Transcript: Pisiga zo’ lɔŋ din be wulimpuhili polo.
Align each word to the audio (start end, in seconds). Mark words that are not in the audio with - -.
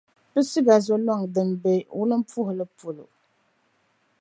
Pisiga 0.31 0.73
zo’ 0.85 0.95
lɔŋ 1.07 1.21
din 1.33 1.49
be 1.61 1.73
wulimpuhili 1.97 2.65
polo. 2.79 3.05